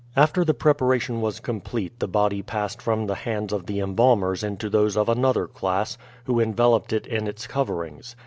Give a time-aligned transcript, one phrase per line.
[0.15, 4.67] After the preparation was complete the body passed from the hands of the embalmers into
[4.67, 8.15] those of another class, who enveloped it in its coverings.